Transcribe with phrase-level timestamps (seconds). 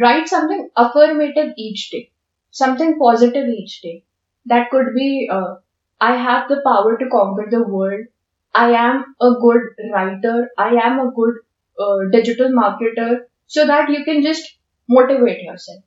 [0.00, 2.10] write something affirmative each day,
[2.50, 4.04] something positive each day.
[4.46, 5.56] That could be, uh,
[6.00, 8.06] I have the power to conquer the world.
[8.54, 10.50] I am a good writer.
[10.58, 11.34] I am a good
[11.78, 13.20] uh, digital marketer.
[13.46, 14.46] So that you can just
[14.88, 15.82] motivate yourself.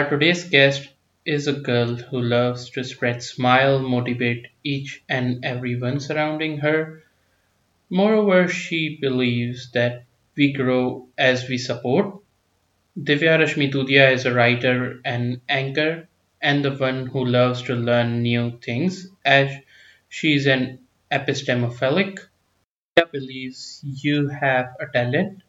[0.00, 0.88] Our today's guest
[1.26, 7.02] is a girl who loves to spread smile, motivate each and everyone surrounding her.
[7.90, 10.04] Moreover, she believes that
[10.36, 12.22] we grow as we support.
[12.98, 16.08] Divya Rashmi Dudia is a writer and anchor
[16.42, 19.52] and the one who loves to learn new things as
[20.08, 20.80] she is an
[21.12, 22.18] epistemophilic.
[22.96, 25.42] Divya believes you have a talent.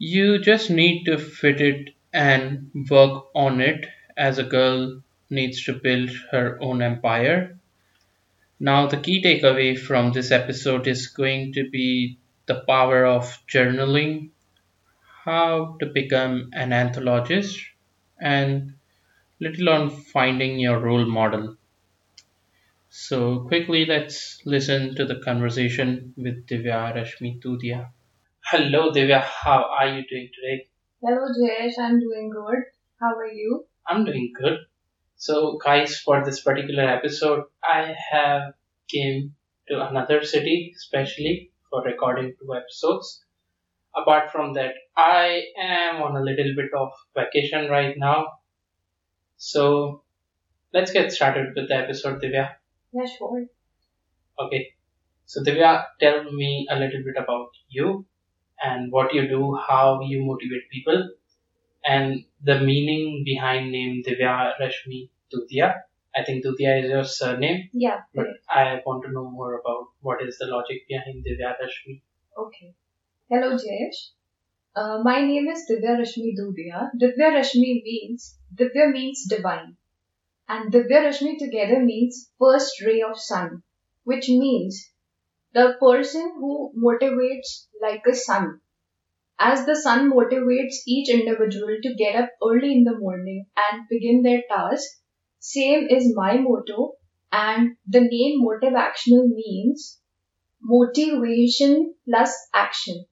[0.00, 5.72] You just need to fit it and work on it as a girl needs to
[5.72, 7.58] build her own empire.
[8.60, 14.30] Now, the key takeaway from this episode is going to be the power of journaling,
[15.24, 17.58] how to become an anthologist,
[18.20, 18.74] and
[19.40, 21.56] little on finding your role model.
[22.90, 27.92] So, quickly, let's listen to the conversation with Divya Rashmi Dudia.
[28.44, 29.22] Hello, Divya.
[29.22, 30.68] How are you doing today?
[31.02, 31.76] Hello, Jayesh.
[31.80, 32.62] I'm doing good.
[33.00, 33.66] How are you?
[33.88, 34.58] I'm doing good.
[35.16, 38.54] So, guys, for this particular episode, I have
[38.88, 39.34] came
[39.68, 43.24] to another city, especially for recording two episodes.
[43.96, 48.26] Apart from that, I am on a little bit of vacation right now.
[49.38, 50.04] So,
[50.74, 52.56] let's get started with the episode, Divya.
[52.92, 53.46] Yeah, sure.
[54.38, 54.74] Okay.
[55.26, 58.06] So, Divya, tell me a little bit about you
[58.62, 61.08] and what you do, how you motivate people,
[61.84, 65.74] and the meaning behind name Divya Rashmi Dudia.
[66.16, 68.00] I think Dudia is your surname, Yeah.
[68.14, 72.00] but I want to know more about what is the logic behind Divya Rashmi.
[72.36, 72.74] Okay.
[73.30, 74.10] Hello, Jayesh.
[74.74, 76.90] Uh, my name is Divya Rashmi Dudia.
[77.00, 79.76] Divya Rashmi means, Divya means divine.
[80.48, 83.62] And Divya Rashmi together means first ray of sun,
[84.04, 84.90] which means
[85.52, 88.60] the person who motivates like a sun.
[89.38, 94.22] As the sun motivates each individual to get up early in the morning and begin
[94.22, 94.86] their task,
[95.40, 96.94] same is my motto.
[97.32, 100.00] And the name MotiveActional means
[100.62, 103.06] motivation plus action.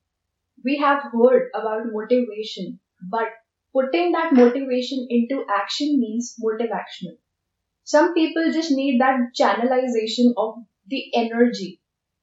[0.65, 2.81] We have heard about motivation,
[3.11, 3.29] but
[3.73, 7.19] putting that motivation into action means MotiveActional.
[7.85, 11.81] Some people just need that channelization of the energy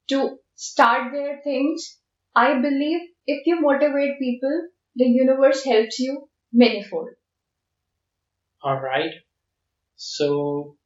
[0.09, 1.99] to start their things.
[2.35, 7.09] I believe if you motivate people, the universe helps you manifold.
[8.63, 9.13] All right.
[9.95, 10.77] So,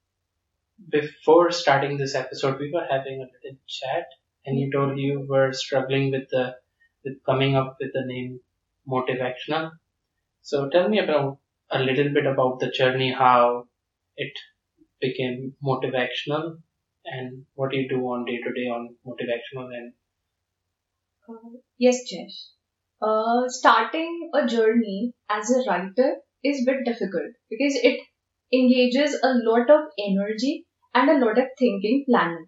[0.90, 4.06] before starting this episode, we were having a little chat,
[4.44, 6.56] and you told you were struggling with the
[7.04, 8.40] with coming up with the name
[8.88, 9.72] MotiveActional.
[10.42, 11.38] So, tell me about
[11.70, 13.68] a little bit about the journey, how
[14.16, 14.32] it
[15.00, 16.60] became MotiveActional,
[17.12, 19.92] and what do you do on day to day on MotiveActional, and
[21.28, 22.48] Uh, yes, Jayesh.
[23.00, 28.00] Uh, starting a journey as a writer is a bit difficult because it
[28.52, 32.46] engages a lot of energy and a lot of thinking planning.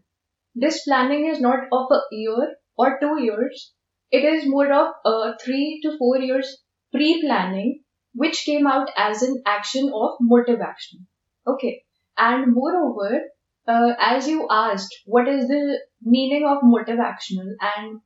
[0.54, 3.72] This planning is not of a year or two years.
[4.10, 7.82] It is more of a three to four years pre-planning,
[8.14, 11.06] which came out as an action of motive action.
[11.46, 11.84] Okay.
[12.16, 13.22] And moreover,
[13.70, 17.54] uh, as you asked, what is the meaning of MotiveActional?
[17.74, 18.00] And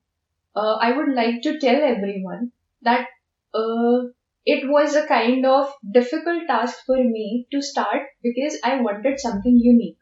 [0.55, 2.53] uh, I would like to tell everyone
[2.83, 3.07] that
[3.55, 3.99] uh,
[4.47, 9.59] it was a kind of difficult task for me to start because I wanted something
[9.59, 9.99] unique.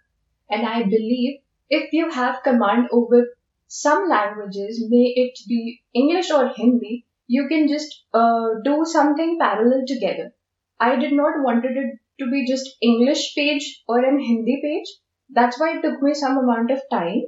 [0.50, 1.40] And I believe
[1.70, 3.26] if you have command over
[3.68, 9.84] some languages, may it be English or Hindi, you can just uh, do something parallel
[9.86, 10.34] together.
[10.78, 14.88] I did not wanted it to be just English page or an Hindi page.
[15.34, 17.22] That's why it took me some amount of time.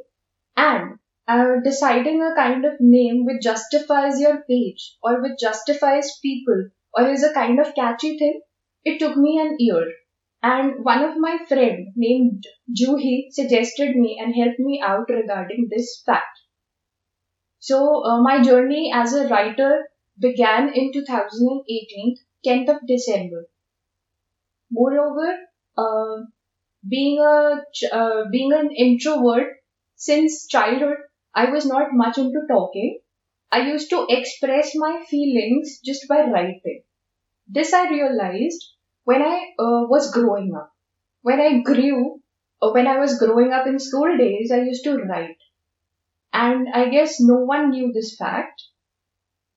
[0.56, 6.68] And uh, deciding a kind of name which justifies your page or which justifies people
[6.92, 8.40] or is a kind of catchy thing,
[8.84, 9.90] it took me an year.
[10.42, 12.44] And one of my friend named
[12.78, 16.38] Juhi suggested me and helped me out regarding this fact.
[17.58, 19.88] So uh, my journey as a writer
[20.20, 23.46] began in 2018, 10th of December.
[24.70, 25.38] Moreover,
[25.78, 26.26] uh,
[26.88, 29.56] being a uh, being an introvert,
[29.96, 30.98] since childhood,
[31.34, 33.00] I was not much into talking.
[33.52, 36.82] I used to express my feelings just by writing.
[37.48, 38.64] This I realized
[39.04, 40.72] when I uh, was growing up.
[41.22, 42.22] When I grew,
[42.60, 45.38] or when I was growing up in school days, I used to write.
[46.34, 48.62] And I guess no one knew this fact.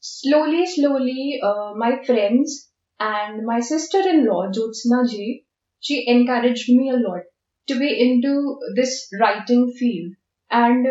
[0.02, 2.70] Slowly, slowly, uh, my friends
[3.00, 5.47] and my sister-in-law, Jyotsna ji,
[5.80, 7.24] she encouraged me a lot
[7.68, 10.14] to be into this writing field.
[10.50, 10.88] And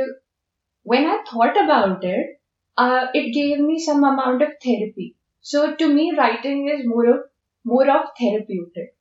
[0.82, 2.40] when I thought about it,
[2.76, 5.16] uh, it gave me some amount of therapy.
[5.40, 7.20] So to me, writing is more of
[7.64, 8.94] more of therapeutic.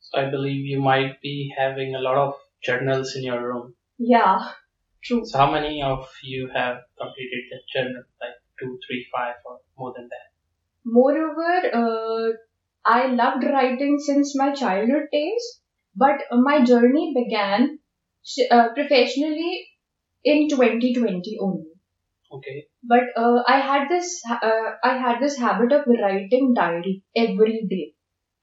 [0.00, 3.74] So I believe you might be having a lot of journals in your room.
[3.98, 4.52] Yeah,
[5.02, 5.24] true.
[5.24, 8.02] So how many of you have completed the journal?
[8.20, 10.28] Like two, three, five, or more than that?
[10.84, 12.32] Moreover, uh,
[12.84, 15.60] I loved writing since my childhood days,
[15.96, 17.78] but my journey began
[18.50, 19.66] uh, professionally
[20.24, 21.70] in 2020 only.
[22.32, 22.66] Okay.
[22.82, 27.94] But uh, I had this uh, I had this habit of writing diary every day.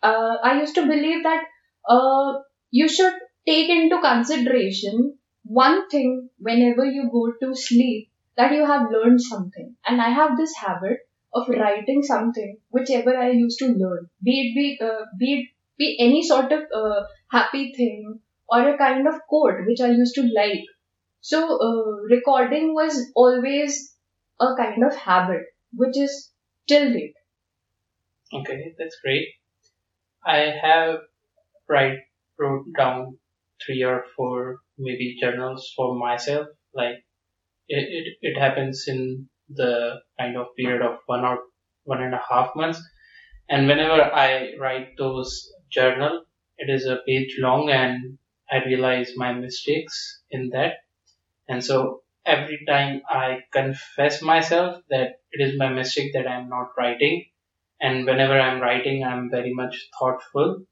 [0.04, 1.44] Uh, I used to believe that
[1.90, 2.34] uh,
[2.72, 3.14] you should
[3.48, 9.76] take into consideration one thing whenever you go to sleep that you have learned something.
[9.86, 11.00] And I have this habit
[11.34, 15.98] of writing something whichever I used to learn, be it be uh, be it be
[16.00, 18.20] any sort of uh, happy thing
[18.50, 20.64] or a kind of quote which I used to like.
[21.22, 23.94] So uh, recording was always
[24.40, 25.42] a kind of habit
[25.74, 26.32] which is
[26.68, 27.14] till date.
[28.34, 29.28] Okay, that's great.
[30.26, 31.00] I have
[31.70, 32.00] write
[32.38, 33.18] wrote down
[33.66, 36.48] three or four maybe journals for myself.
[36.74, 37.04] Like
[37.68, 41.40] it, it, it happens in the kind of period of one or
[41.84, 42.82] one and a half months.
[43.50, 46.24] And whenever I write those journal,
[46.58, 48.18] it is a page long and
[48.52, 50.74] I realize my mistakes in that.
[51.48, 56.72] And so every time I confess myself that it is my mistake that I'm not
[56.78, 57.26] writing.
[57.80, 60.64] And whenever I'm writing, I'm very much thoughtful.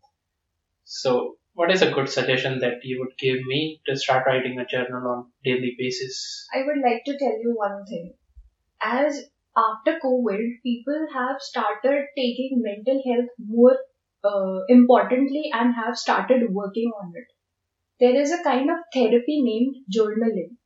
[0.83, 4.65] So what is a good suggestion that you would give me to start writing a
[4.65, 6.45] journal on daily basis?
[6.53, 8.13] I would like to tell you one thing.
[8.85, 13.77] As after COVID, people have started taking mental health more
[14.23, 17.27] uh, importantly and have started working on it.
[17.99, 20.57] There is a kind of therapy named journaling.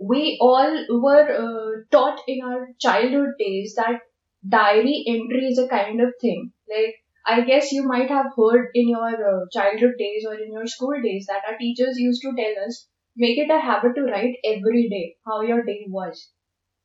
[0.00, 4.00] We all were uh, taught in our childhood days that
[4.48, 6.52] diary entry is a kind of thing.
[6.68, 10.66] Like, I guess you might have heard in your uh, childhood days or in your
[10.66, 14.36] school days that our teachers used to tell us, make it a habit to write
[14.44, 16.32] every day how your day was.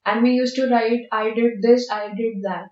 [0.05, 2.69] And we used to write, I did this, I did that.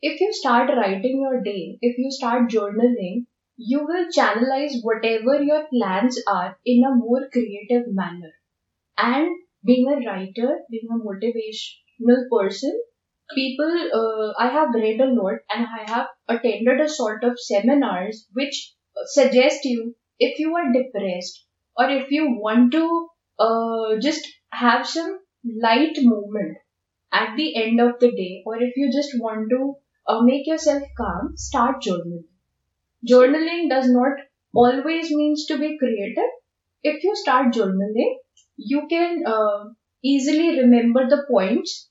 [0.00, 3.26] If you start writing your day, if you start journaling,
[3.58, 8.32] you will channelize whatever your plans are in a more creative manner.
[8.98, 9.30] And
[9.64, 12.80] being a writer, being a motivational person,
[13.34, 18.26] people, uh, I have read a lot and I have attended a sort of seminars
[18.32, 18.74] which
[19.06, 21.44] suggest you if you are depressed
[21.76, 23.08] or if you want to
[23.38, 25.18] uh, just have some
[25.62, 26.58] light moment
[27.12, 29.76] at the end of the day or if you just want to
[30.08, 32.24] uh, make yourself calm, start journaling.
[33.08, 34.12] Journaling does not
[34.54, 36.30] always means to be creative.
[36.82, 38.16] If you start journaling,
[38.56, 39.70] you can uh,
[40.04, 41.88] easily remember the points.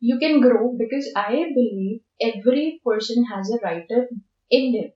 [0.00, 4.08] You can grow because I believe every person has a writer
[4.50, 4.92] in them.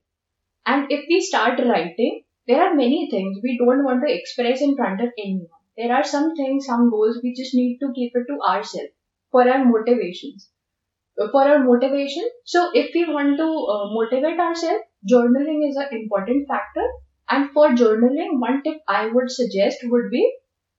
[0.67, 4.77] And if we start writing, there are many things we don't want to express in
[4.77, 5.64] front of anyone.
[5.77, 8.93] There are some things, some goals we just need to keep it to ourselves
[9.31, 10.51] for our motivations.
[11.17, 16.47] For our motivation, so if we want to uh, motivate ourselves, journaling is an important
[16.49, 16.87] factor.
[17.29, 20.23] And for journaling, one tip I would suggest would be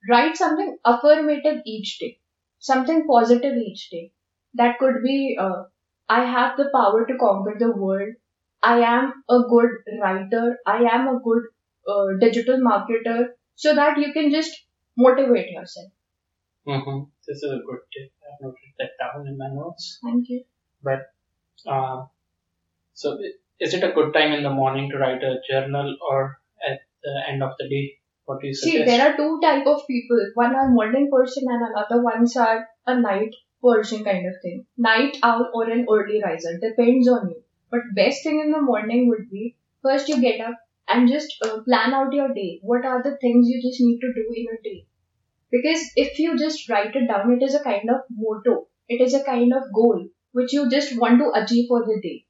[0.10, 2.20] write something affirmative each day,
[2.60, 4.12] something positive each day.
[4.54, 5.64] That could be, uh,
[6.08, 8.14] I have the power to conquer the world.
[8.64, 9.70] I am a good
[10.02, 10.58] writer.
[10.66, 11.44] I am a good
[11.88, 13.30] uh, digital marketer.
[13.56, 14.56] So that you can just
[14.98, 15.92] motivate yourself.
[16.68, 17.04] Mm-hmm.
[17.28, 18.12] This is a good tip.
[18.25, 20.00] I've noted that down in my notes.
[20.04, 20.44] Thank you.
[20.84, 21.14] But
[21.68, 22.06] uh,
[22.94, 23.18] so
[23.60, 27.22] is it a good time in the morning to write a journal or at the
[27.30, 27.98] end of the day?
[28.25, 28.78] What do you suggest?
[28.78, 30.20] See, there are two type of people.
[30.34, 34.66] One are morning person and another ones are a night person kind of thing.
[34.78, 37.44] Night owl or an early riser depends on you.
[37.70, 40.56] But best thing in the morning would be first you get up
[40.88, 42.60] and just uh, plan out your day.
[42.62, 44.86] What are the things you just need to do in a day?
[45.51, 48.68] Because if you just write it down, it is a kind of motto.
[48.88, 52.25] It is a kind of goal which you just want to achieve for the day.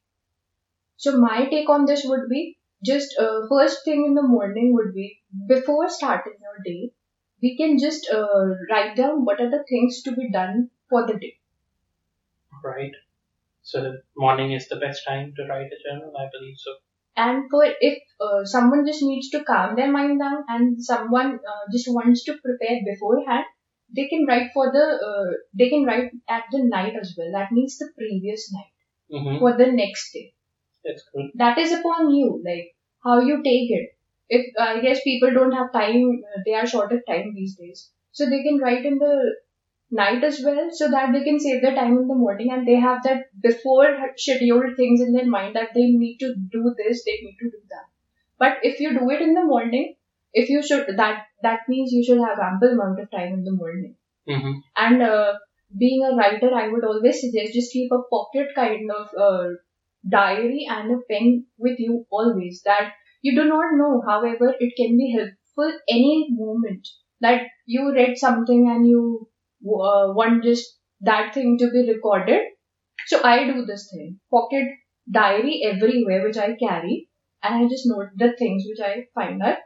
[0.97, 4.93] So my take on this would be just uh, first thing in the morning would
[4.93, 6.91] be before starting your day,
[7.41, 11.13] we can just uh, write down what are the things to be done for the
[11.13, 11.39] day.
[12.63, 12.93] Right.
[13.63, 16.75] So the morning is the best time to write a journal, I believe so.
[17.17, 21.65] And for if uh, someone just needs to calm their mind down and someone uh,
[21.71, 23.45] just wants to prepare beforehand,
[23.95, 27.31] they can write for the uh, they can write at the night as well.
[27.31, 28.71] That means the previous night
[29.11, 29.39] Mm-hmm.
[29.39, 30.33] for the next day.
[30.83, 31.31] That's good.
[31.35, 33.89] That is upon you, like how you take it.
[34.29, 37.91] If I guess people don't have time, uh, they are short of time these days,
[38.11, 39.35] so they can write in the
[39.91, 42.75] night as well, so that they can save their time in the morning and they
[42.75, 43.87] have that before
[44.17, 47.57] scheduled things in their mind that they need to do this, they need to do
[47.69, 47.85] that.
[48.37, 49.95] But if you do it in the morning,
[50.33, 53.53] if you should that that means you should have ample amount of time in the
[53.53, 53.95] morning.
[54.27, 54.59] Mm-hmm.
[54.75, 55.33] And uh,
[55.77, 59.49] being a writer, I would always suggest just keep a pocket kind of uh,
[60.07, 62.61] diary and a pen with you always.
[62.65, 66.87] That you do not know, however, it can be helpful any moment
[67.21, 69.29] that you read something and you
[69.65, 72.41] uh, want just that thing to be recorded.
[73.07, 74.67] So I do this thing, pocket
[75.11, 77.09] diary everywhere which I carry,
[77.43, 79.57] and I just note the things which I find are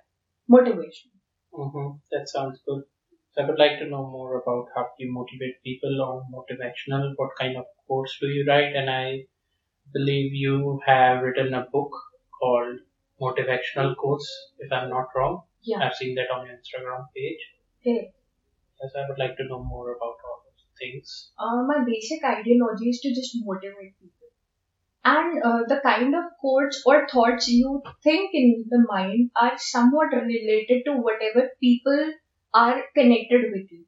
[0.47, 1.11] motivation.
[1.53, 1.97] Mm-hmm.
[2.11, 2.83] That sounds good.
[3.31, 7.13] So I would like to know more about how you motivate people on MotiveActional.
[7.15, 8.75] What kind of quotes do you write?
[8.75, 9.25] And I
[9.93, 11.91] believe you have written a book
[12.39, 12.79] called
[13.21, 14.29] MotiveActional Quotes,
[14.59, 15.43] if I'm not wrong.
[15.61, 15.79] Yeah.
[15.79, 17.39] I've seen that on your Instagram page.
[17.81, 18.11] Okay.
[18.81, 21.31] Yes, I would like to know more about all those things.
[21.37, 24.27] Uh, my basic ideology is to just motivate people.
[25.03, 30.13] And uh, the kind of quotes or thoughts you think in the mind are somewhat
[30.13, 32.13] related to whatever people
[32.53, 33.85] are connected with you.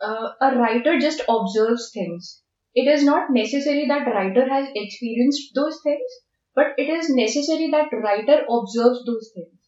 [0.00, 2.42] Uh, a writer just observes things.
[2.74, 6.10] It is not necessary that writer has experienced those things,
[6.54, 9.58] but it is necessary that writer observes those things.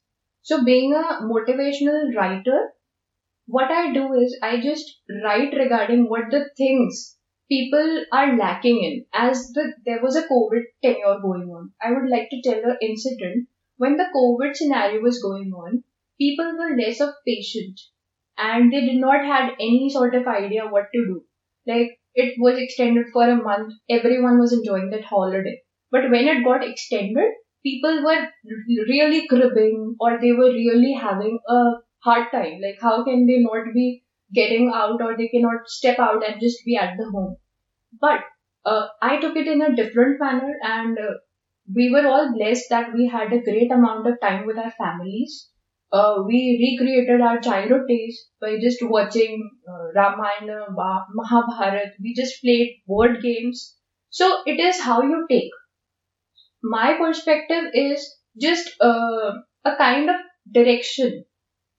[0.43, 2.73] So being a motivational writer,
[3.53, 4.93] what I do is I just
[5.23, 7.19] write regarding what the things
[7.51, 9.05] people are lacking in.
[9.13, 12.79] As the there was a COVID tenure going on, I would like to tell an
[12.81, 15.85] incident when the COVID scenario was going on.
[16.19, 17.79] People were less of patient,
[18.39, 21.21] and they did not had any sort of idea what to do.
[21.67, 25.57] Like it was extended for a month, everyone was enjoying that holiday.
[25.91, 27.33] But when it got extended,
[27.63, 28.29] people were
[28.89, 31.63] really cribbing or they were really having a
[32.05, 32.61] hard time.
[32.61, 34.05] Like, how can they not be
[34.35, 37.37] getting out or they cannot step out and just be at the home?
[38.01, 38.21] But
[38.67, 41.15] uh, I took it in a different manner and uh,
[41.75, 45.49] we were all blessed that we had a great amount of time with our families.
[45.93, 51.93] Uh, we recreated our childhood days by just watching uh, Ramayana, Ma- Mahabharat.
[52.03, 53.77] We just played board games.
[54.11, 55.51] So it is how you take.
[56.65, 59.33] My perspective is just uh,
[59.65, 60.17] a kind of
[60.51, 61.25] direction.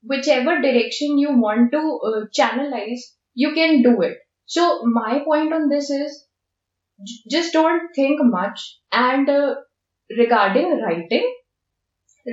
[0.04, 3.02] Whichever direction you want to uh, channelize,
[3.34, 4.18] you can do it.
[4.46, 6.28] So my point on this is
[7.06, 8.80] j- just don't think much.
[8.92, 9.56] And uh,
[10.18, 11.34] regarding writing,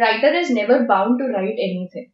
[0.00, 2.10] writer is never bound to write anything.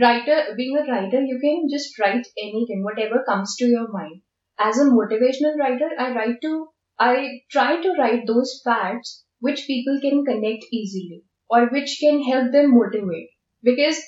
[0.00, 4.22] Writer, being a writer, you can just write anything, whatever comes to your mind.
[4.58, 6.68] As a motivational writer, I write to,
[7.00, 12.52] I try to write those facts which people can connect easily or which can help
[12.52, 13.30] them motivate.
[13.62, 14.00] Because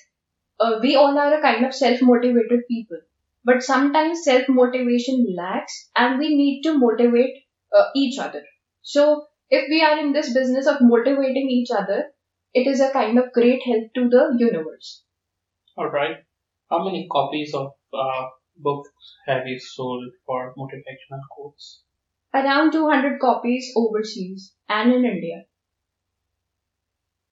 [0.63, 2.99] uh, we all are a kind of self-motivated people.
[3.45, 7.35] But sometimes self-motivation lacks and we need to motivate
[7.77, 8.43] uh, each other.
[8.83, 12.05] So if we are in this business of motivating each other,
[12.55, 15.03] it is a kind of great help to the universe.
[15.77, 16.17] All right.
[16.71, 18.27] How many copies of uh,
[18.57, 18.91] books
[19.27, 21.83] have you sold for MotiveActional quotes?
[22.35, 25.45] Around 200 copies overseas and in India.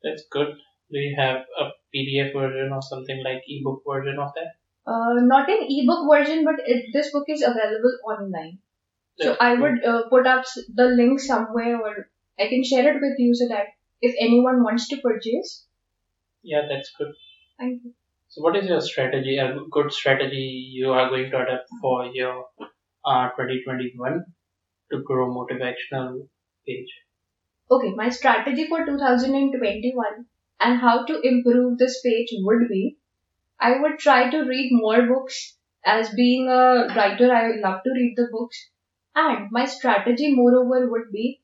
[0.02, 0.56] That's good.
[0.92, 4.54] Do you have a PDF version or something like ebook version of that?
[4.86, 8.58] Uh, not an ebook version, but it, this book is available online.
[9.20, 10.44] So I would uh, put up
[10.74, 13.66] the link somewhere or I can share it with you so that
[14.00, 15.66] if anyone wants to purchase,
[16.42, 17.12] Yeah, that's good.
[17.58, 17.92] thank you.
[18.28, 19.36] So, what is your strategy?
[19.38, 22.46] A good strategy you are going to adapt for your
[23.04, 24.24] uh, 2021
[24.92, 26.26] to grow MotiveActional
[26.66, 26.88] page?
[27.70, 30.26] Okay, my strategy for 2021
[30.60, 32.98] and how to improve this page would be
[33.60, 35.56] I would try to read more books.
[35.84, 38.70] As being a writer, I love to read the books.
[39.14, 41.40] And my strategy, moreover, would be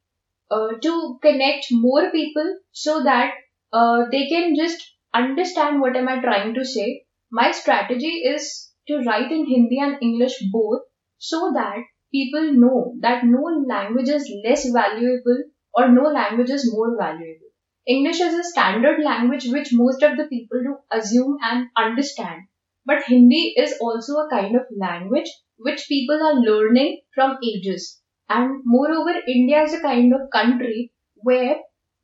[0.50, 3.34] uh, to connect more people so that
[3.72, 7.04] uh, they can just understand what am I trying to say.
[7.30, 10.82] My strategy is to write in Hindi and English both
[11.18, 11.78] so that
[12.12, 15.44] people know that no language is less valuable
[15.74, 17.45] or no language is more valuable.
[17.86, 22.42] English is a standard language which most of the people do assume and understand.
[22.84, 28.00] But Hindi is also a kind of language which people are learning from ages.
[28.28, 31.56] And moreover, India is a kind of country where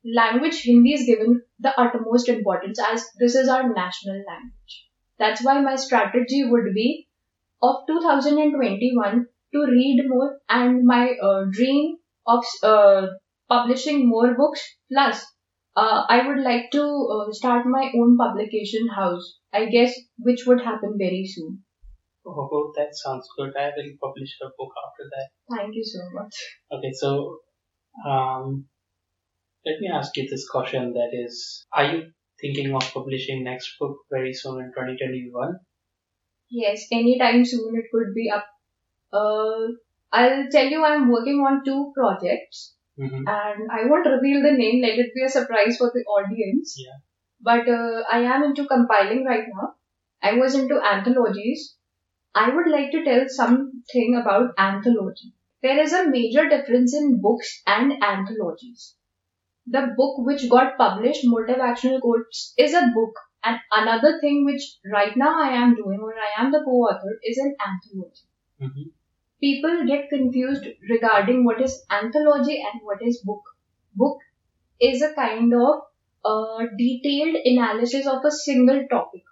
[0.05, 4.87] language Hindi is given the utmost importance as this is our national language.
[5.19, 7.09] That's why my strategy would be
[7.61, 11.97] of 2021 to read more and my uh, dream
[12.27, 13.07] of uh,
[13.49, 14.63] publishing more books
[14.93, 15.25] plus
[15.77, 19.39] uh, I would like to uh, start my own publication house.
[19.53, 21.63] I guess which would happen very soon.
[22.27, 23.53] Oh, that sounds good.
[23.57, 25.57] I will publish a book after that.
[25.57, 26.35] Thank you so much.
[26.73, 27.39] Okay, so
[28.09, 28.67] um,
[29.67, 33.97] let me ask you this question that is, are you thinking of publishing next book
[34.11, 35.59] very soon in 2021?
[36.51, 38.47] Yes, anytime soon it could be up.
[39.13, 39.73] Uh,
[40.13, 43.27] I'll tell you I'm working on two projects Mm-hmm.
[43.27, 46.77] and I won't reveal the name, let it be a surprise for the audience.
[46.79, 46.99] Yeah.
[47.41, 49.75] But uh, I am into compiling right now.
[50.23, 51.75] I was into anthologies.
[52.35, 55.35] I would like to tell something about anthology.
[55.63, 58.95] There is a major difference in books and anthologies.
[59.67, 63.15] The book which got published, MotiveActional Quotes, is a book.
[63.45, 67.39] And another thing which right now I am doing, or I am the co-author, is
[67.39, 68.23] an anthology
[68.61, 69.02] Mm-hmm.
[69.43, 73.43] People get confused regarding what is anthology and what is book.
[73.95, 74.19] Book
[74.81, 75.83] is a kind of
[76.25, 79.23] uh, detailed analysis of a single topic.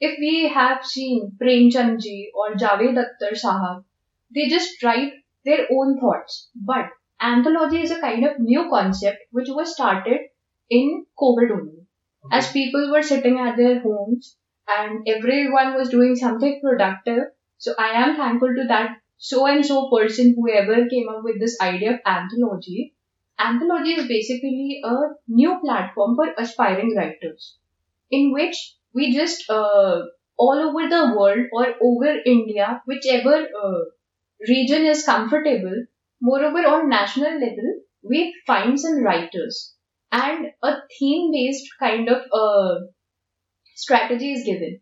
[0.00, 3.84] If we have seen Premchand ji or Javed Akhtar Sahab,
[4.34, 5.12] they just write
[5.44, 6.50] their own thoughts.
[6.54, 6.86] But
[7.20, 10.20] anthology is a kind of new concept which was started
[10.70, 11.86] in COVID only
[12.32, 14.36] as people were sitting at their homes
[14.68, 17.24] and everyone was doing something productive.
[17.58, 21.58] So I am thankful to that so and so person, whoever came up with this
[21.60, 22.94] idea of anthology.
[23.38, 24.94] Anthology is basically a
[25.28, 27.58] new platform for aspiring writers
[28.10, 30.02] in which we just uh,
[30.38, 33.80] all over the world or over India, whichever uh,
[34.48, 35.84] region is comfortable,
[36.20, 39.74] moreover on national level, we find some writers
[40.12, 42.80] and a theme based kind of uh,
[43.74, 44.80] strategy is given.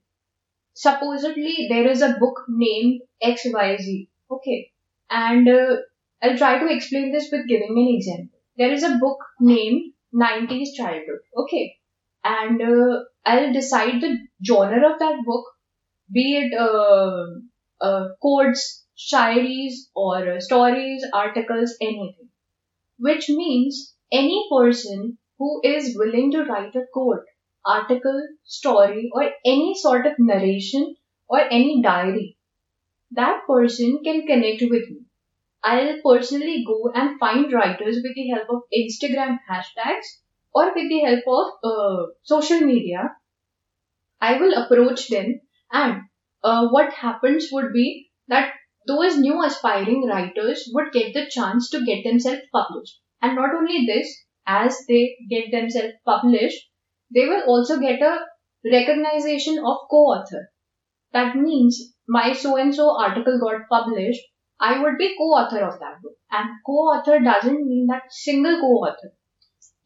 [0.75, 4.09] Supposedly, there is a book named XYZ.
[4.35, 4.71] Okay.
[5.11, 5.77] And uh,
[6.23, 8.39] I'll try to explain this with giving an example.
[8.57, 11.21] There is a book named 90s Childhood.
[11.37, 11.77] Okay.
[12.25, 15.45] And uh, I'll decide the genre of that book,
[16.13, 17.27] be it uh,
[17.81, 22.29] uh, quotes, shairis, or uh, stories, articles, anything.
[22.99, 27.25] Which means any person who is willing to write a quote,
[27.65, 30.97] article, story, or any sort of narration
[31.29, 32.37] or any diary,
[33.15, 35.07] that person can connect with me.
[35.63, 40.07] I'll personally go and find writers with the help of Instagram hashtags
[40.55, 43.17] or with the help of uh, social media.
[44.21, 46.03] I will approach them, and
[46.43, 48.53] uh, what happens would be that
[48.89, 53.01] those new aspiring writers would get the chance to get themselves published.
[53.23, 56.69] And not only this, as they get themselves published,
[57.15, 58.19] they will also get a
[58.65, 60.51] recognition of co-author.
[61.15, 64.21] That means my so and so article got published,
[64.61, 66.17] I would be co-author of that book.
[66.31, 69.13] And co-author doesn't mean that single co-author.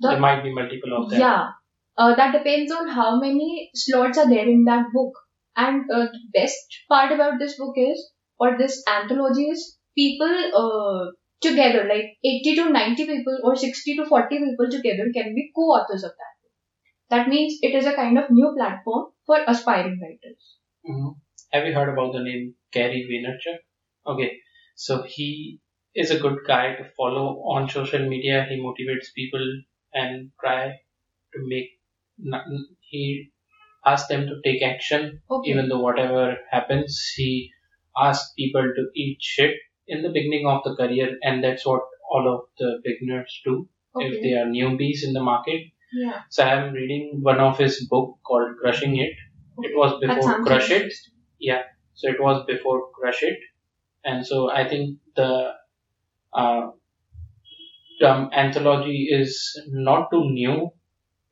[0.00, 1.20] The- there might be multiple of them.
[1.20, 1.50] yeah,
[1.96, 5.12] uh, that depends on how many slots are there in that book.
[5.56, 8.10] And uh, the best part about this book is,
[8.40, 14.06] or this anthology is, people uh, together, like 80 to 90 people or 60 to
[14.06, 16.52] 40 people together can be co-authors of that book.
[17.10, 20.57] That means it is a kind of new platform for aspiring writers.
[20.88, 21.16] Mhm.
[21.52, 23.58] Have you heard about the name Gary Vaynerchuk?
[24.06, 24.30] Okay,
[24.74, 25.60] so he
[25.94, 28.46] is a good guy to follow on social media.
[28.48, 29.46] He motivates people
[29.92, 30.60] and try
[31.34, 31.70] to make.
[32.80, 33.30] He
[33.84, 35.50] asks them to take action, Okay.
[35.50, 36.98] even though whatever happens.
[37.16, 37.52] He
[37.96, 42.28] asks people to eat shit in the beginning of the career, and that's what all
[42.34, 43.68] of the beginners do
[44.00, 45.62] if they are newbies in the market.
[45.92, 46.22] Yeah.
[46.30, 49.14] So I'm reading one of his book called Crushing It.
[49.62, 50.92] It was before Crush It.
[51.38, 51.62] Yeah,
[51.94, 53.38] so it was before Crush It,
[54.04, 55.52] and so I think the
[56.32, 56.70] uh,
[58.00, 60.70] term anthology is not too new.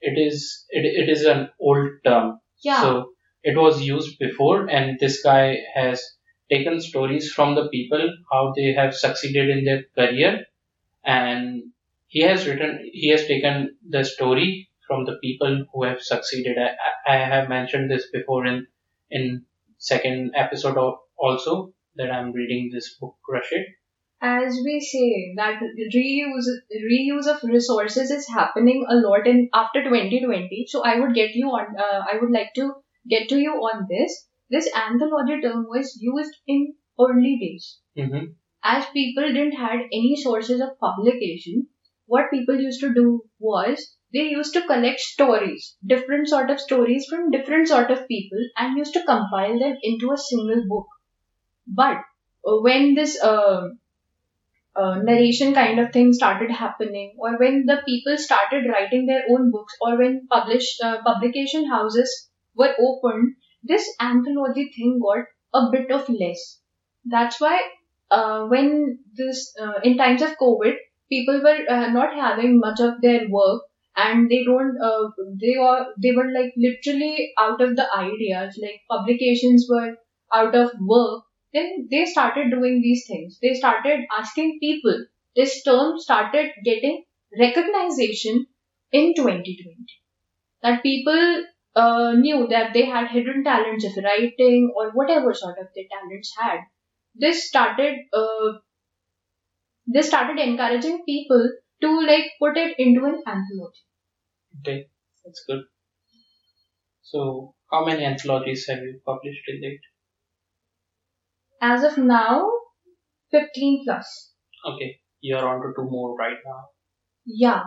[0.00, 2.40] It is it, it is an old term.
[2.62, 2.80] Yeah.
[2.82, 3.12] So
[3.42, 6.02] it was used before, and this guy has
[6.50, 10.44] taken stories from the people how they have succeeded in their career,
[11.04, 11.64] and
[12.08, 16.56] he has written he has taken the story from the people who have succeeded.
[16.58, 18.66] I, I have mentioned this before in
[19.10, 19.44] in
[19.78, 23.66] second episode al- also that I'm reading this book Crush It.
[24.26, 25.60] as we say that
[25.94, 26.46] reuse
[26.90, 31.50] reuse of resources is happening a lot in after 2020 so i would get you
[31.58, 32.64] on uh, i would like to
[33.14, 34.16] get to you on this
[34.50, 37.78] this anthology term was used in early days.
[37.98, 38.26] Mm-hmm.
[38.62, 41.66] As people didn't had any sources of publication,
[42.06, 47.06] what people used to do was they used to collect stories, different sort of stories
[47.10, 50.86] from different sort of people and used to compile them into a single book.
[51.66, 51.98] But
[52.48, 53.68] uh, when this uh,
[54.74, 59.50] uh, narration kind of thing started happening, or when the people started writing their own
[59.50, 65.24] books, or when publish uh, publication houses were opened, this anthology thing got
[65.54, 66.60] a bit of less.
[67.04, 67.60] That's why
[68.10, 70.74] uh, when this uh, in times of COVID,
[71.08, 73.62] people were uh, not having much of their work,
[73.96, 75.08] and they don't uh,
[75.40, 78.58] they were they were like literally out of the ideas.
[78.62, 79.96] Like publications were
[80.32, 81.24] out of work
[81.56, 83.38] then they started doing these things.
[83.40, 85.06] They started asking people.
[85.34, 87.04] This term started getting
[87.38, 88.46] recognition
[88.92, 89.86] in 2020.
[90.62, 95.68] That people uh, knew that they had hidden talents of writing or whatever sort of
[95.74, 96.60] their talents had.
[97.14, 98.58] This started uh,
[99.86, 103.85] this started encouraging people to like put it into an anthology.
[104.60, 104.88] Okay,
[105.24, 105.62] that's good.
[107.02, 109.80] So, how many anthologies have you published to date?
[111.60, 112.50] As of now,
[113.30, 114.32] 15 plus.
[114.64, 116.64] Okay, you're on to two more right now.
[117.24, 117.62] Yeah,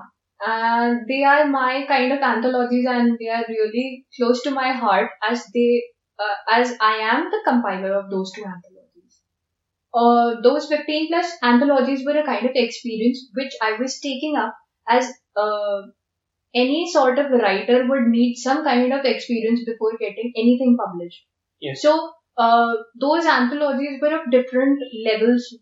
[0.46, 5.10] and they are my kind of anthologies, and they are really close to my heart
[5.28, 5.84] as they,
[6.20, 9.22] uh, as I am the compiler of those two anthologies.
[9.94, 14.54] Uh, those 15 plus anthologies were a kind of experience which I was taking up
[14.88, 15.82] as uh,
[16.56, 21.24] any sort of writer would need some kind of experience before getting anything published.
[21.60, 21.82] Yes.
[21.82, 22.68] So uh,
[23.00, 25.58] those anthologies were of different levels,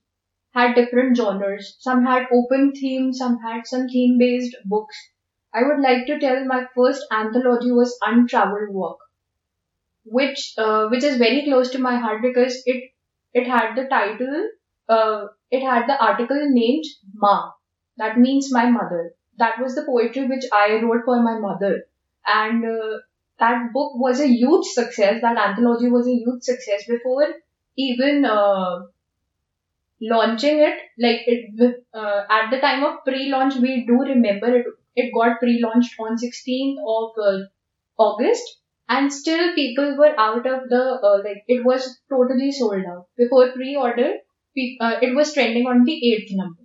[0.53, 1.77] had different genres.
[1.79, 4.95] Some had open themes, some had some theme based books.
[5.53, 8.97] I would like to tell my first anthology was Untraveled Work,
[10.05, 12.91] which uh, which is very close to my heart because it
[13.33, 14.49] it had the title,
[14.89, 17.51] uh, it had the article named Ma.
[17.97, 19.13] That means my mother.
[19.37, 21.83] That was the poetry which I wrote for my mother,
[22.25, 22.97] and uh,
[23.39, 25.21] that book was a huge success.
[25.21, 27.27] That anthology was a huge success before
[27.77, 28.79] even uh,
[30.01, 30.77] launching it.
[30.99, 34.65] Like it uh, at the time of pre-launch, we do remember it.
[34.95, 37.39] It got pre-launched on 16th of uh,
[37.97, 38.43] August,
[38.89, 41.43] and still people were out of the uh, like.
[41.47, 44.09] It was totally sold out before pre-order.
[44.55, 46.63] pe- Uh, it was trending on the eighth number.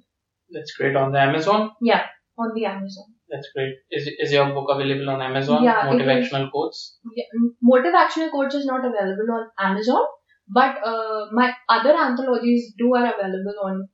[0.50, 1.70] That's great on the Amazon.
[1.82, 2.04] Yeah,
[2.44, 3.04] on the Amazon.
[3.28, 3.74] That's great.
[3.90, 5.64] Is, is your book available on Amazon?
[5.64, 5.86] Yeah.
[5.86, 6.98] MotiveActional quotes.
[7.16, 7.24] Yeah,
[7.70, 10.02] MotiveActional quotes is not available on Amazon,
[10.48, 13.88] but uh, my other anthologies do are available on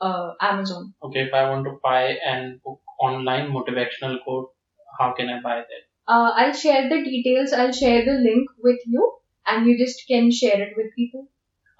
[0.00, 0.94] uh, Amazon.
[1.02, 4.48] Okay, if I want to buy an book online, MotiveActional quote,
[4.98, 5.84] how can I buy that?
[6.12, 7.52] Uh, I'll share the details.
[7.52, 9.12] I'll share the link with you,
[9.46, 11.28] and you just can share it with people.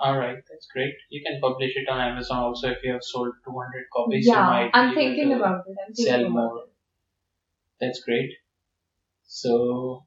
[0.01, 0.95] Alright, that's great.
[1.11, 4.27] You can publish it on Amazon also if you have sold 200 copies.
[4.27, 5.77] you yeah, might I'm thinking about it.
[5.87, 6.59] I'm thinking sell about more.
[6.65, 6.71] it.
[7.81, 8.31] That's great.
[9.25, 10.07] So,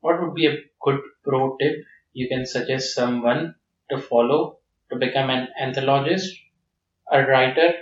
[0.00, 1.76] what would be a good pro tip
[2.12, 3.54] you can suggest someone
[3.90, 4.58] to follow
[4.90, 6.28] to become an anthologist,
[7.12, 7.72] a writer,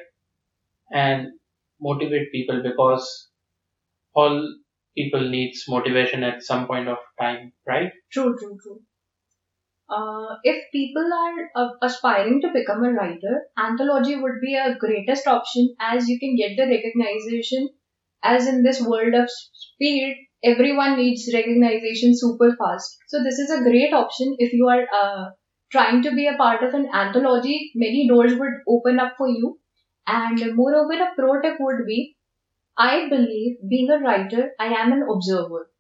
[0.93, 1.29] and
[1.81, 3.29] motivate people because
[4.15, 4.57] all
[4.97, 7.93] people needs motivation at some point of time, right?
[8.11, 8.81] True, true, true.
[9.89, 15.27] Uh, if people are uh, aspiring to become a writer, anthology would be a greatest
[15.29, 17.69] option as you can get the recognition.
[18.23, 22.99] As in this world of speed, everyone needs recognition super fast.
[23.07, 25.31] So this is a great option if you are uh,
[25.71, 27.71] trying to be a part of an anthology.
[27.77, 29.61] Many doors would open up for you.
[30.09, 32.17] And moreover, a pro tip would be,
[32.77, 35.71] I believe being a writer, I am an observer.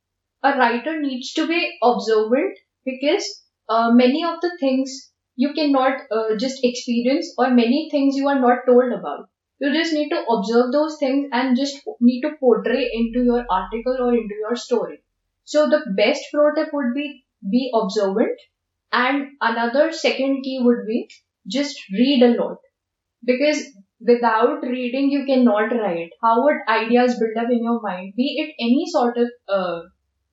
[0.45, 6.37] A writer needs to be observant because uh, many of the things you cannot uh,
[6.37, 9.29] just experience or many things you are not told about.
[9.61, 13.97] You just need to observe those things and just need to portray into your article
[14.01, 15.03] or into your story.
[15.45, 18.39] So the best pro tip would be be observant
[18.93, 21.09] and another second key would be
[21.47, 22.59] just read a lot
[23.25, 23.59] because
[24.01, 26.11] without reading you cannot write.
[26.23, 28.15] How would ideas build up in your mind?
[28.17, 29.81] Be it any sort of uh,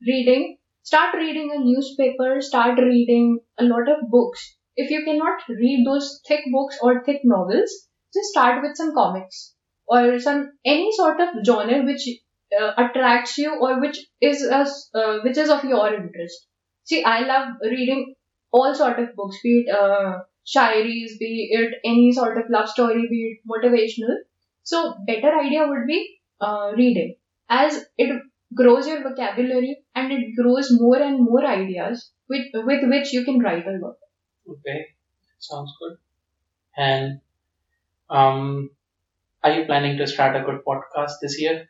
[0.08, 4.56] reading start reading a newspaper, start reading a lot of books.
[4.76, 7.72] If you cannot read those thick books or thick novels,
[8.14, 9.56] just start with some comics
[9.88, 12.08] or some any sort of genre which
[12.60, 14.66] uh, attracts you or which is a,
[14.98, 16.48] uh, which is of your interest.
[16.86, 18.16] See, I love reading
[18.52, 23.08] all sort of books, be it uh, shairis, be it any sort of love story,
[23.10, 24.16] be it motivational.
[24.64, 27.16] So, better idea would be uh, reading,
[27.50, 28.22] as it
[28.56, 33.40] grows your vocabulary and it grows more and more ideas with, with which you can
[33.40, 33.96] write a lot.
[34.50, 34.88] Okay,
[35.40, 35.98] sounds good.
[36.78, 37.22] And
[38.10, 38.70] um,
[39.44, 41.70] are you planning to start a good podcast this year?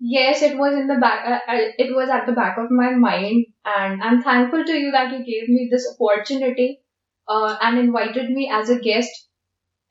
[0.00, 1.24] Yes, it was in the back.
[1.26, 4.90] Uh, uh, it was at the back of my mind, and I'm thankful to you
[4.92, 6.80] that you gave me this opportunity
[7.28, 9.10] uh, and invited me as a guest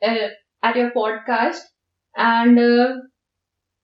[0.05, 0.27] uh,
[0.61, 1.61] at your podcast.
[2.15, 2.95] And uh,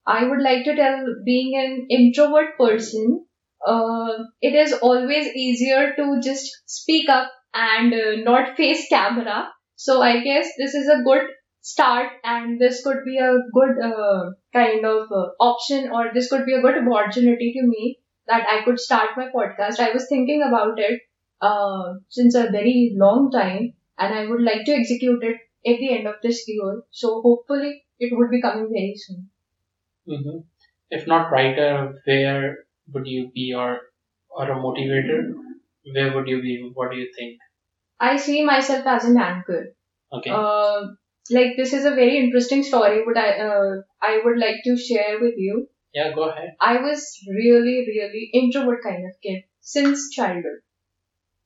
[0.05, 3.25] I would like to tell, being an introvert person,
[3.65, 9.49] uh, it is always easier to just speak up and uh, not face camera.
[9.75, 11.21] So I guess this is a good
[11.61, 16.45] start and this could be a good uh, kind of uh, option or this could
[16.45, 19.79] be a good opportunity to me that I could start my podcast.
[19.79, 21.01] I was thinking about it
[21.41, 25.37] uh, since a very long time and I would like to execute it
[25.69, 26.81] at the end of this year.
[26.91, 29.29] So hopefully it would be coming very soon.
[30.09, 30.39] Mm-hmm.
[30.89, 32.57] If not writer, where
[32.93, 33.79] would you be or
[34.29, 35.33] or a motivator?
[35.93, 36.71] Where would you be?
[36.73, 37.37] What do you think?
[37.99, 39.75] I see myself as an anchor.
[40.11, 40.29] Okay.
[40.31, 40.87] Uh,
[41.31, 45.19] like this is a very interesting story, but I uh, I would like to share
[45.21, 45.67] with you.
[45.93, 46.49] yeah, go ahead.
[46.61, 50.59] I was really really introvert kind of kid since childhood,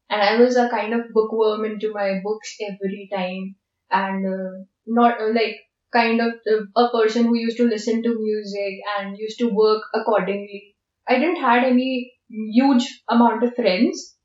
[0.09, 3.55] and I was a kind of bookworm into my books every time,
[3.91, 5.57] and uh, not uh, like
[5.93, 9.83] kind of uh, a person who used to listen to music and used to work
[9.93, 10.75] accordingly.
[11.07, 14.15] I didn't had any huge amount of friends,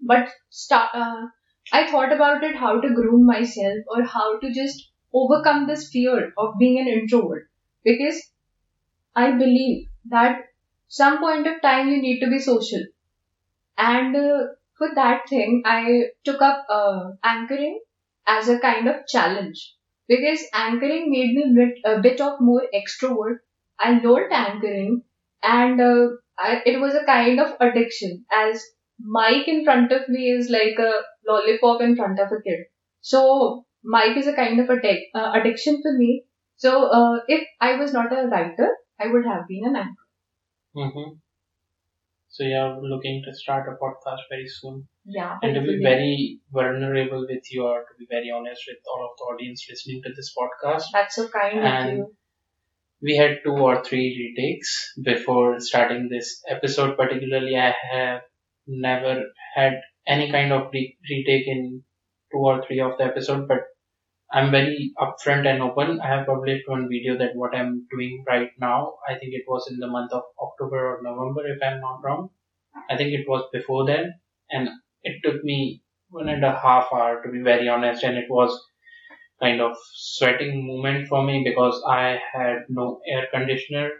[0.00, 1.26] but start, uh,
[1.72, 6.32] I thought about it how to groom myself or how to just overcome this fear
[6.38, 7.48] of being an introvert.
[7.84, 8.22] Because
[9.16, 10.42] I believe that
[10.88, 12.84] some point of time you need to be social.
[13.78, 17.80] And uh, for that thing I took up uh, anchoring
[18.26, 19.76] as a kind of challenge
[20.08, 23.38] because anchoring made me bit, a bit of more extrovert.
[23.78, 25.02] I learned anchoring
[25.42, 28.62] and uh, I, it was a kind of addiction as
[28.98, 32.60] mic in front of me is like a lollipop in front of a kid.
[33.00, 36.24] So mic is a kind of addic- uh, addiction for me.
[36.56, 38.68] So uh, if I was not a writer,
[39.00, 40.06] I would have been an anchor.
[40.76, 41.16] Mm-hmm.
[42.28, 44.88] So you're looking to start a podcast very soon.
[45.06, 45.38] Yeah.
[45.42, 49.16] And to be very vulnerable with you or to be very honest with all of
[49.18, 50.84] the audience listening to this podcast.
[50.92, 52.16] That's so kind of you.
[53.02, 58.22] we had two or three retakes before starting this episode particularly i have
[58.66, 59.14] never
[59.54, 59.74] had
[60.06, 61.82] any kind of re- retake in
[62.32, 63.62] two or three of the episode but
[64.32, 68.52] i'm very upfront and open i have published one video that what i'm doing right
[68.68, 72.00] now i think it was in the month of october or november if i'm not
[72.04, 72.28] wrong
[72.90, 74.12] i think it was before then
[74.50, 74.68] and
[75.04, 78.52] it took me one and a half hour to be very honest and it was
[79.42, 83.90] kind of sweating moment for me because I had no air conditioner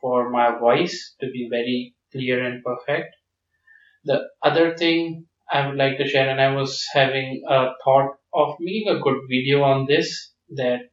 [0.00, 3.14] for my voice to be very clear and perfect.
[4.04, 8.56] The other thing I would like to share, and I was having a thought of
[8.60, 10.90] making a good video on this that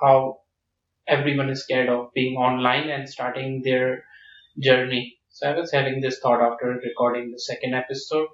[0.00, 0.40] how
[1.06, 4.04] everyone is scared of being online and starting their
[4.58, 5.18] journey.
[5.30, 8.28] So I was having this thought after recording the second episode.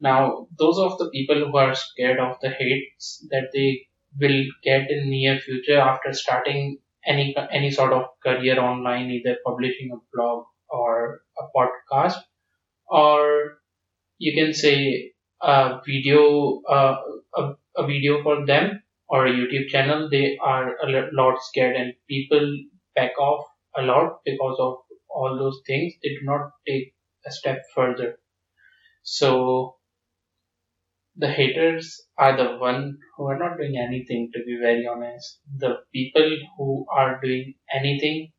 [0.00, 3.86] Now, those of the people who are scared of the hates that they
[4.20, 9.90] will get in near future after starting any any sort of career online, either publishing
[9.92, 12.18] a blog or a podcast,
[12.88, 13.58] or
[14.18, 16.96] you can say a video, uh,
[17.36, 21.94] a, a video for them or a YouTube channel, they are a lot scared and
[22.08, 22.46] people
[22.94, 24.78] back off a lot because of
[25.08, 25.94] all those things.
[26.02, 26.94] They do not take
[27.26, 28.18] a step further.
[29.04, 29.75] So
[31.16, 35.40] the haters are the one who are not doing anything to be very honest.
[35.56, 38.32] The people who are doing anything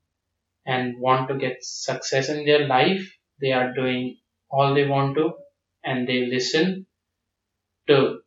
[0.66, 3.10] and want to get success in their life,
[3.42, 4.18] they are doing
[4.50, 5.34] all they want to
[5.84, 6.86] and they listen
[7.88, 8.20] to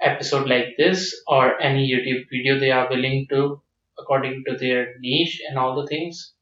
[0.00, 3.62] episode like this or any YouTube video they are willing to
[3.98, 6.32] according to their niche and all the things.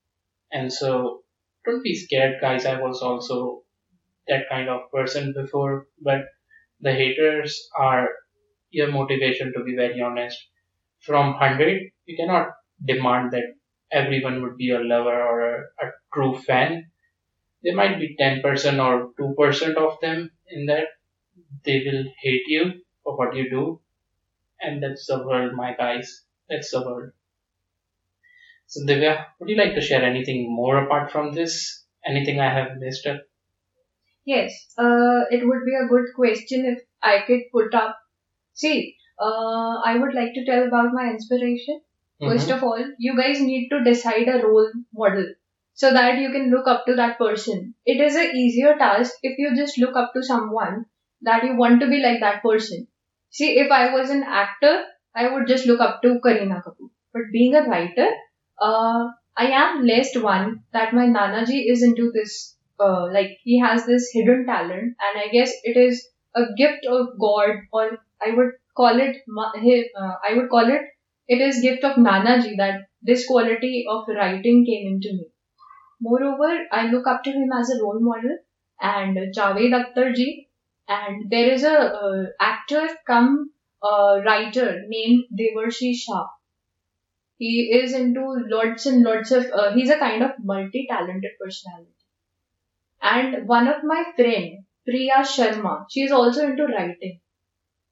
[0.53, 1.23] And so
[1.65, 2.65] don't be scared guys.
[2.65, 3.63] I was also
[4.29, 6.23] that kind of person before, but
[6.81, 8.09] the haters are
[8.71, 10.39] your motivation to be very honest.
[11.01, 12.51] From 100, you cannot
[12.85, 13.55] demand that
[13.93, 16.91] everyone would be your lover or a, a true fan.
[17.63, 20.89] There might be 10% or 2% of them in that
[21.65, 23.81] they will hate you for what you do.
[24.61, 26.25] And that's the world, my guys.
[26.49, 27.13] That's the world.
[28.69, 31.85] So Divya, would you like to share anything more apart from this?
[32.07, 33.07] Anything I have missed?
[33.07, 33.21] Up?
[34.25, 37.99] Yes, uh, it would be a good question if I could put up.
[38.55, 41.83] See, uh, I would like to tell about my inspiration.
[42.25, 45.27] First of all, you guys need to decide a role model.
[45.75, 47.75] so that you can look up to that person.
[47.87, 50.87] It is a easier task if you just look up to someone
[51.23, 52.87] that you want to be like that person.
[53.31, 56.91] See, if I was an actor, I would just look up to Kareena Kapoor.
[57.15, 58.09] But being a writer,
[58.61, 63.87] uh, I am blessed one that my Nanaji is into this, uh, like he has
[63.87, 68.53] this hidden talent, and I guess it is a gift of God, or I would
[68.77, 70.83] call it, uh, I would call it,
[71.29, 75.27] it is gift of Nanaji that this quality of writing came into me.
[76.01, 78.39] Moreover, I look up to him as a role model,
[78.81, 80.49] and Javed Akhtar ji,
[80.89, 83.51] and there is a uh, actor come
[83.83, 86.27] uh, writer named Devarshi Shah.
[87.39, 91.95] He is into lots and lots of, uh, he's a kind of multi-talented personality.
[93.03, 97.21] And one of my friend, Priya Sharma, she is also into writing.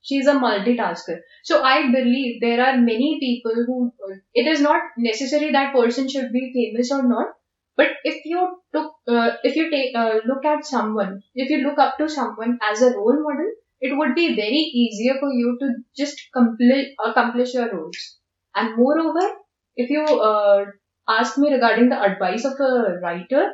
[0.03, 1.21] She is a multitasker.
[1.45, 3.93] So I believe there are many people who,
[4.35, 7.29] it is not necessary that person should be famous or not,
[7.77, 11.79] but if you took, uh, if you take, uh, look at someone, if you look
[11.79, 15.75] up to someone as a role model, it would be very easier for you to
[15.97, 18.19] just complete, accomplish your roles.
[18.55, 19.29] And moreover,
[19.77, 20.65] if you uh,
[21.09, 23.53] ask me regarding the advice of a writer,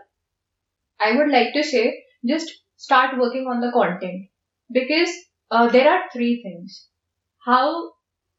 [1.05, 4.29] I would like to say just start working on the content
[4.73, 5.11] because
[5.51, 6.88] uh, there are three things.
[7.45, 7.93] How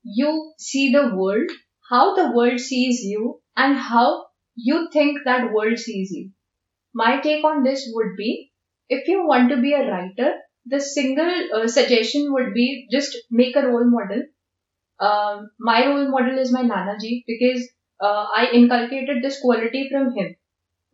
[0.03, 1.49] you see the world,
[1.89, 4.25] how the world sees you, and how
[4.55, 6.31] you think that world sees you.
[6.93, 8.51] My take on this would be
[8.89, 10.33] if you want to be a writer,
[10.65, 14.23] the single uh, suggestion would be just make a role model.
[14.99, 17.67] Uh, my role model is my Nanaji because
[18.01, 20.35] uh, I inculcated this quality from him,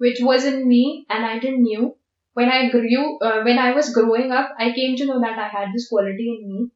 [0.03, 1.95] which was in me and I didn't knew.
[2.33, 5.47] When I grew, uh, when I was growing up, I came to know that I
[5.47, 6.69] had this quality in me.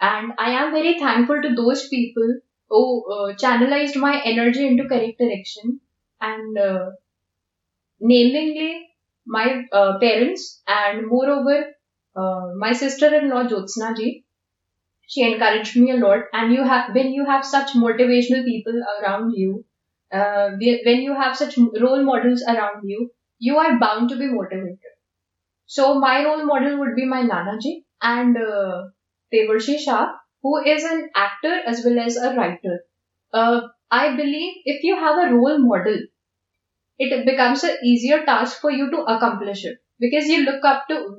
[0.00, 2.38] And I am very thankful to those people
[2.70, 2.82] who
[3.14, 5.80] uh, channelized my energy into correct direction
[6.20, 6.90] and uh,
[8.00, 8.88] namely
[9.26, 11.74] my uh, parents and moreover
[12.16, 14.24] uh, my sister-in-law Jyotsna ji,
[15.06, 16.24] she encouraged me a lot.
[16.32, 19.64] And you have when you have such motivational people around you,
[20.12, 24.92] uh, when you have such role models around you, you are bound to be motivated.
[25.66, 28.84] So my role model would be my Nana ji and uh,
[29.32, 32.84] Devarshi Shah, who is an actor as well as a writer.
[33.32, 35.98] Uh, I believe if you have a role model,
[36.98, 41.18] it becomes an easier task for you to accomplish it because you look up to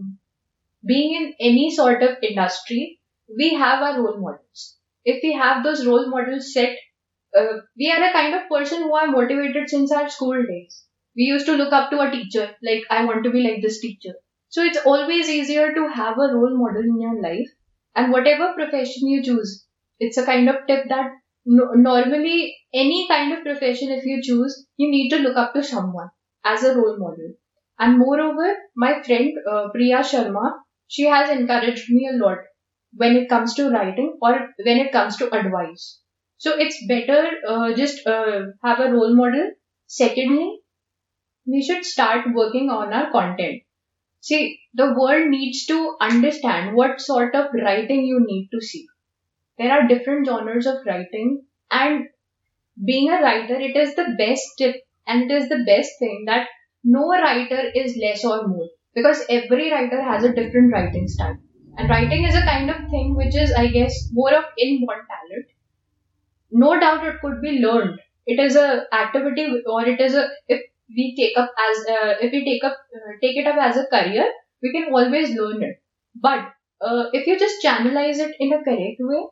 [0.86, 3.00] being in any sort of industry,
[3.38, 4.78] we have our role models.
[5.06, 6.78] If we have those role models set,
[7.38, 10.84] uh, we are a kind of person who are motivated since our school days.
[11.15, 13.82] We used to look up to a teacher, like, I want to be like this
[13.82, 14.13] teacher.
[14.50, 17.50] So it's always easier to have a role model in your life.
[17.96, 19.65] And whatever profession you choose,
[20.00, 21.12] it's a kind of tip that
[21.46, 25.63] no, normally any kind of profession if you choose, you need to look up to
[25.63, 26.10] someone
[26.43, 27.34] as a role model.
[27.80, 32.38] And moreover, my friend uh, Priya Sharma, she has encouraged me a lot
[32.93, 36.03] when it comes to writing or when it comes to advice.
[36.44, 39.52] So it's better uh, just uh, have a role model.
[39.88, 40.60] Secondly,
[41.46, 43.62] we should start working on our content.
[44.20, 48.86] See, the world needs to understand what sort of writing you need to see.
[49.58, 52.08] There are different genres of writing and
[52.84, 54.76] being a writer, it is the best tip
[55.08, 56.50] and it is the best thing that
[56.84, 61.38] no writer is less or more because every writer has a different writing style.
[61.78, 65.53] And writing is a kind of thing which is, I guess, more of inborn talent.
[66.54, 68.00] No doubt it could be learned.
[68.26, 72.32] It is a activity or it is a, if we take up as, uh, if
[72.32, 74.26] we take up, uh, take it up as a career,
[74.62, 75.78] we can always learn it.
[76.16, 79.26] But uh, if you just channelize it in a correct way,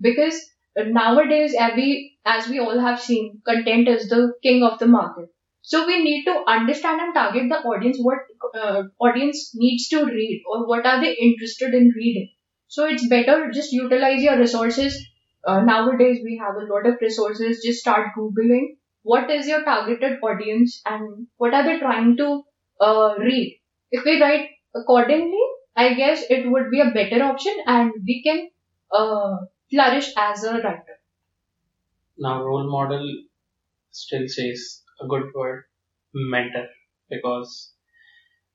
[0.00, 0.40] because
[0.76, 5.26] nowadays, we, as we all have seen, content is the king of the market.
[5.62, 8.18] So we need to understand and target the audience, what
[8.58, 12.30] uh, audience needs to read or what are they interested in reading.
[12.68, 15.06] So it's better just utilize your resources.
[15.46, 17.62] Uh, nowadays we have a lot of resources.
[17.64, 22.42] Just start Googling what is your targeted audience and what are they trying to
[22.80, 23.60] uh, read.
[23.90, 25.40] If we write accordingly,
[25.76, 28.48] I guess it would be a better option and we can
[28.92, 29.36] uh,
[29.70, 30.98] flourish as a writer.
[32.18, 33.06] Now, role model
[33.90, 35.64] still says a good word
[36.14, 36.68] mentor
[37.10, 37.72] because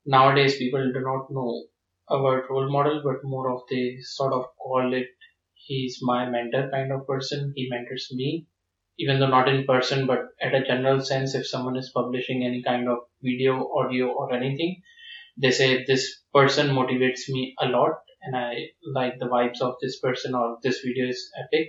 [0.06, 1.64] nowadays people do not know
[2.08, 5.08] about role model but more of they sort of call it
[5.68, 7.52] he's my mentor kind of person.
[7.56, 8.46] He mentors me
[8.98, 12.62] even though not in person but at a general sense if someone is publishing any
[12.62, 14.82] kind of video audio or anything
[15.36, 16.04] they say this
[16.34, 18.52] person motivates me a lot and i
[18.98, 21.68] like the vibes of this person or this video is epic.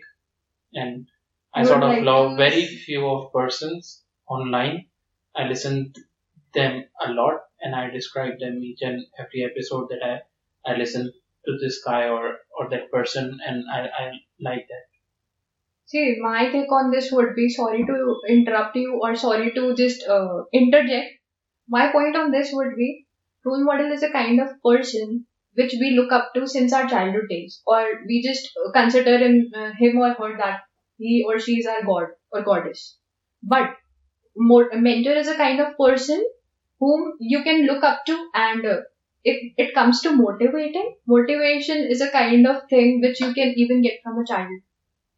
[0.74, 1.08] And
[1.54, 4.86] i sort of love very few of persons online.
[5.36, 5.93] I listen
[6.54, 11.12] them a lot, and I describe them each and every episode that I, I listen
[11.46, 14.12] to this guy or, or that person, and I, I
[14.42, 14.86] like that.
[15.88, 20.08] See, my take on this would be sorry to interrupt you or sorry to just
[20.08, 21.12] uh, interject.
[21.68, 23.06] My point on this would be
[23.46, 25.26] role model is a kind of person
[25.56, 29.72] which we look up to since our childhood days, or we just consider him, uh,
[29.78, 30.62] him or her that
[30.98, 32.98] he or she is our god or goddess.
[33.44, 33.76] But
[34.38, 36.24] mo- a mentor is a kind of person
[36.80, 38.78] whom you can look up to, and uh,
[39.24, 43.82] if it comes to motivating, motivation is a kind of thing which you can even
[43.82, 44.61] get from a child.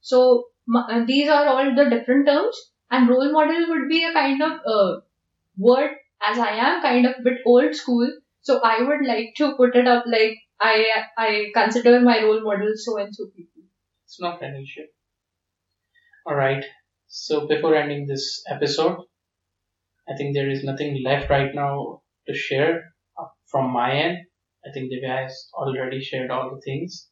[0.02, 0.46] So
[0.76, 2.58] uh, these are all the different terms,
[2.90, 5.00] and role model would be a kind of uh,
[5.58, 5.92] word.
[6.24, 8.08] As I am kind of bit old school,
[8.42, 10.86] so I would like to put it up like I
[11.18, 13.64] I consider my role model so and so people.
[14.06, 14.86] It's not an issue.
[16.30, 16.66] Alright,
[17.08, 18.98] so before ending this episode,
[20.08, 22.91] I think there is nothing left right now to share
[23.52, 24.18] from my end.
[24.66, 27.10] I think Divya has already shared all the things.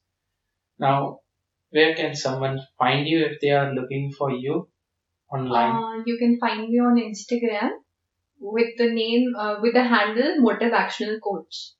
[0.79, 1.19] Now,
[1.71, 4.69] where can someone find you if they are looking for you
[5.31, 5.75] online?
[5.75, 7.71] Uh, you can find me on Instagram
[8.39, 11.73] with the name uh, with the handle motivational coach.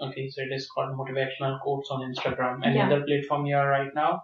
[0.00, 2.66] Okay, so it is called MotiveActional Quotes on Instagram.
[2.66, 2.86] Any Yeah.
[2.86, 4.22] other platform you are right now?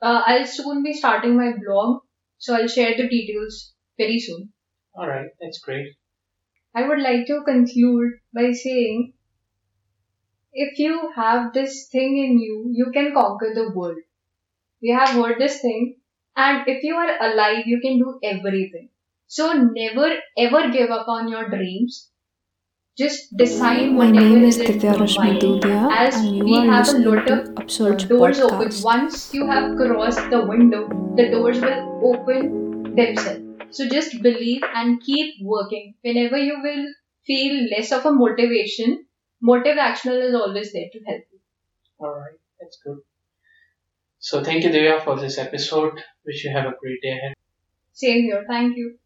[0.00, 2.00] Uh, I'll soon be starting my blog,
[2.38, 4.52] so I'll share the details very soon.
[4.98, 5.88] Alright, that's great.
[6.76, 9.14] I would like to conclude by saying
[10.52, 13.96] if you have this thing in you, you can conquer the world.
[14.82, 15.96] We have heard this thing,
[16.36, 18.90] and if you are alive, you can do everything.
[19.26, 22.10] So never ever give up on your dreams.
[22.98, 24.68] Just decide My name is your
[25.00, 25.40] Rashmi mind.
[25.42, 28.70] Dudia, As and you we are have a lot of doors open.
[28.82, 33.45] Once you have crossed the window, the doors will open themselves.
[33.70, 35.94] So just believe and keep working.
[36.02, 36.92] Whenever you will
[37.26, 39.06] feel less of a motivation,
[39.42, 41.40] MotiveActional is always there to help you.
[42.00, 42.98] Alright, that's good.
[44.18, 46.02] So thank you Divya for this episode.
[46.26, 47.34] Wish you have a great day ahead.
[47.92, 48.44] Same here.
[48.48, 48.98] Thank you.